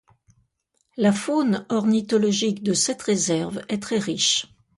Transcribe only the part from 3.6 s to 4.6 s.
est très riche.